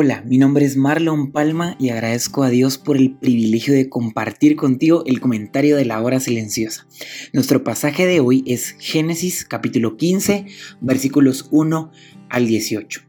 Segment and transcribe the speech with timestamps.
[0.00, 4.54] Hola, mi nombre es Marlon Palma y agradezco a Dios por el privilegio de compartir
[4.54, 6.86] contigo el comentario de la hora silenciosa.
[7.32, 10.46] Nuestro pasaje de hoy es Génesis capítulo 15
[10.80, 11.90] versículos 1
[12.28, 13.00] al 18.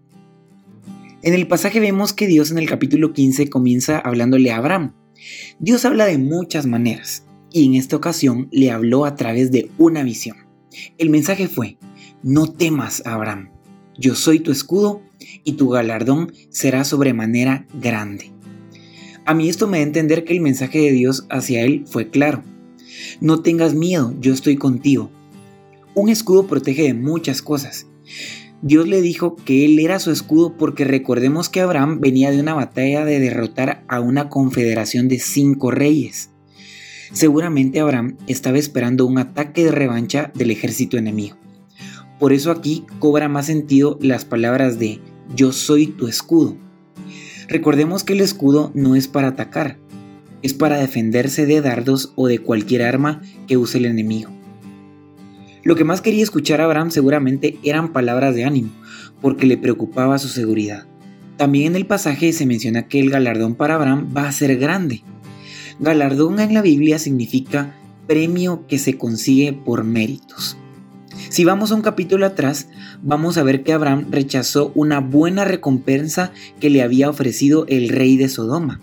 [1.21, 4.95] En el pasaje vemos que Dios en el capítulo 15 comienza hablándole a Abraham.
[5.59, 10.01] Dios habla de muchas maneras y en esta ocasión le habló a través de una
[10.01, 10.37] visión.
[10.97, 11.77] El mensaje fue,
[12.23, 13.51] no temas Abraham,
[13.99, 15.01] yo soy tu escudo
[15.43, 18.31] y tu galardón será sobremanera grande.
[19.25, 22.09] A mí esto me da a entender que el mensaje de Dios hacia él fue
[22.09, 22.41] claro.
[23.19, 25.11] No tengas miedo, yo estoy contigo.
[25.95, 27.87] Un escudo protege de muchas cosas.
[28.61, 32.53] Dios le dijo que él era su escudo porque recordemos que Abraham venía de una
[32.53, 36.29] batalla de derrotar a una confederación de cinco reyes.
[37.11, 41.37] Seguramente Abraham estaba esperando un ataque de revancha del ejército enemigo.
[42.19, 44.99] Por eso aquí cobra más sentido las palabras de
[45.35, 46.57] yo soy tu escudo.
[47.47, 49.77] Recordemos que el escudo no es para atacar,
[50.41, 54.29] es para defenderse de dardos o de cualquier arma que use el enemigo.
[55.63, 58.69] Lo que más quería escuchar Abraham seguramente eran palabras de ánimo,
[59.21, 60.85] porque le preocupaba su seguridad.
[61.37, 65.03] También en el pasaje se menciona que el galardón para Abraham va a ser grande.
[65.79, 67.75] Galardón en la Biblia significa
[68.07, 70.57] premio que se consigue por méritos.
[71.27, 72.69] Si vamos a un capítulo atrás,
[73.03, 78.15] vamos a ver que Abraham rechazó una buena recompensa que le había ofrecido el rey
[78.15, 78.79] de Sodoma.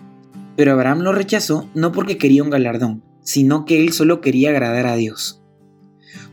[0.57, 4.87] Pero Abraham lo rechazó no porque quería un galardón, sino que él solo quería agradar
[4.87, 5.43] a Dios.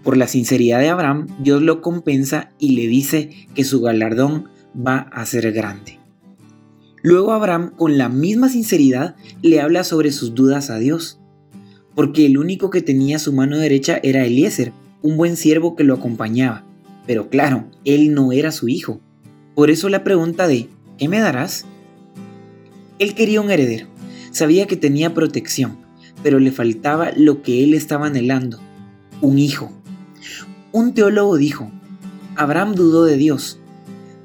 [0.03, 5.07] Por la sinceridad de Abraham, Dios lo compensa y le dice que su galardón va
[5.13, 5.99] a ser grande.
[7.01, 11.19] Luego Abraham, con la misma sinceridad, le habla sobre sus dudas a Dios,
[11.95, 14.71] porque el único que tenía su mano derecha era Eliezer,
[15.03, 16.65] un buen siervo que lo acompañaba.
[17.05, 18.99] Pero claro, él no era su hijo.
[19.53, 21.65] Por eso la pregunta de ¿qué me darás?
[22.97, 23.87] Él quería un heredero.
[24.31, 25.77] Sabía que tenía protección,
[26.23, 28.59] pero le faltaba lo que él estaba anhelando,
[29.21, 29.71] un hijo.
[30.71, 31.71] Un teólogo dijo,
[32.35, 33.59] Abraham dudó de Dios,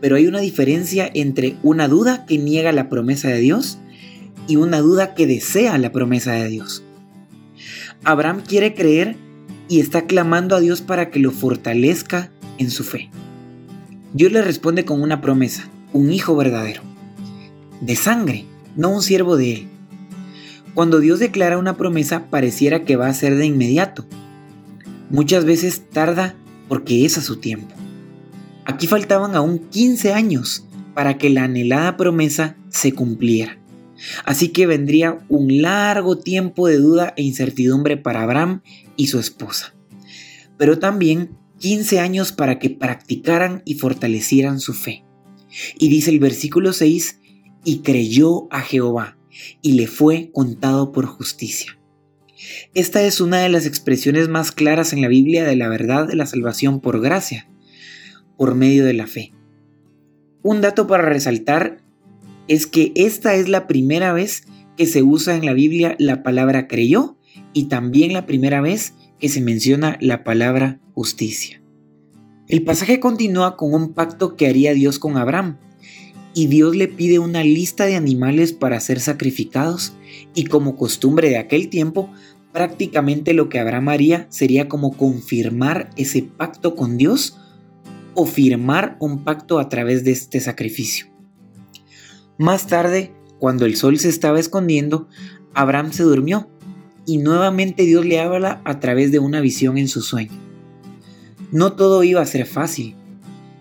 [0.01, 3.79] pero hay una diferencia entre una duda que niega la promesa de Dios
[4.47, 6.85] y una duda que desea la promesa de Dios.
[8.05, 9.17] Abraham quiere creer
[9.69, 13.11] y está clamando a Dios para que lo fortalezca en su fe.
[14.13, 16.83] Dios le responde con una promesa, un hijo verdadero,
[17.81, 18.47] de sangre,
[18.77, 19.69] no un siervo de él.
[20.75, 24.07] Cuando Dios declara una promesa pareciera que va a ser de inmediato.
[25.11, 26.35] Muchas veces tarda
[26.69, 27.75] porque es a su tiempo.
[28.65, 30.65] Aquí faltaban aún 15 años
[30.95, 33.59] para que la anhelada promesa se cumpliera.
[34.25, 38.63] Así que vendría un largo tiempo de duda e incertidumbre para Abraham
[38.97, 39.75] y su esposa,
[40.57, 45.05] pero también 15 años para que practicaran y fortalecieran su fe.
[45.79, 47.21] Y dice el versículo 6,
[47.65, 49.19] y creyó a Jehová,
[49.63, 51.79] y le fue contado por justicia.
[52.75, 56.15] Esta es una de las expresiones más claras en la Biblia de la verdad de
[56.15, 57.49] la salvación por gracia,
[58.37, 59.33] por medio de la fe.
[60.43, 61.83] Un dato para resaltar
[62.49, 64.45] es que esta es la primera vez
[64.77, 67.17] que se usa en la Biblia la palabra creyó
[67.53, 71.63] y también la primera vez que se menciona la palabra justicia.
[72.47, 75.59] El pasaje continúa con un pacto que haría Dios con Abraham
[76.33, 79.95] y Dios le pide una lista de animales para ser sacrificados
[80.35, 82.11] y como costumbre de aquel tiempo,
[82.53, 87.37] prácticamente lo que Abraham haría sería como confirmar ese pacto con Dios
[88.15, 91.08] o firmar un pacto a través de este sacrificio.
[92.39, 95.09] Más tarde, cuando el sol se estaba escondiendo,
[95.55, 96.49] Abraham se durmió
[97.05, 100.31] y nuevamente Dios le habla a través de una visión en su sueño.
[101.51, 102.95] No todo iba a ser fácil.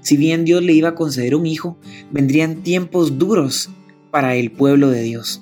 [0.01, 1.79] Si bien Dios le iba a conceder un hijo,
[2.11, 3.71] vendrían tiempos duros
[4.11, 5.41] para el pueblo de Dios.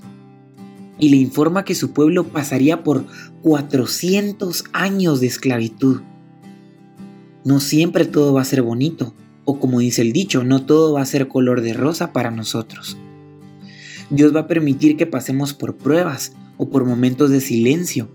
[0.98, 3.06] Y le informa que su pueblo pasaría por
[3.42, 6.00] 400 años de esclavitud.
[7.44, 11.02] No siempre todo va a ser bonito, o como dice el dicho, no todo va
[11.02, 12.98] a ser color de rosa para nosotros.
[14.10, 18.10] Dios va a permitir que pasemos por pruebas o por momentos de silencio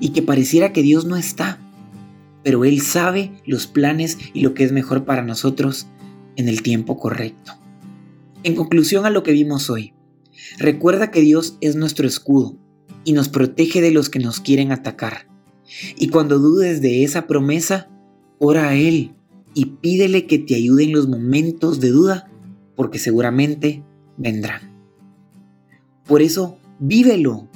[0.00, 1.58] y que pareciera que Dios no está,
[2.42, 5.86] pero Él sabe los planes y lo que es mejor para nosotros
[6.36, 7.52] en el tiempo correcto.
[8.42, 9.94] En conclusión a lo que vimos hoy,
[10.58, 12.56] Recuerda que Dios es nuestro escudo
[13.04, 15.28] y nos protege de los que nos quieren atacar.
[15.96, 17.88] Y cuando dudes de esa promesa,
[18.38, 19.14] ora a Él
[19.54, 22.30] y pídele que te ayude en los momentos de duda,
[22.74, 23.82] porque seguramente
[24.16, 24.75] vendrán.
[26.06, 27.48] Por eso, vívelo.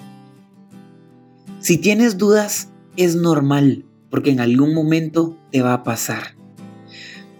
[1.60, 6.34] Si tienes dudas, es normal, porque en algún momento te va a pasar.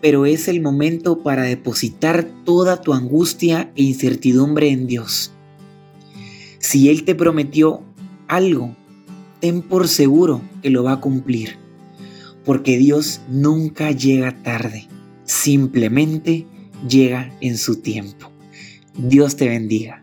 [0.00, 5.32] Pero es el momento para depositar toda tu angustia e incertidumbre en Dios.
[6.58, 7.82] Si Él te prometió
[8.28, 8.76] algo,
[9.40, 11.56] ten por seguro que lo va a cumplir,
[12.44, 14.86] porque Dios nunca llega tarde,
[15.24, 16.46] simplemente
[16.88, 18.30] llega en su tiempo.
[18.96, 20.02] Dios te bendiga.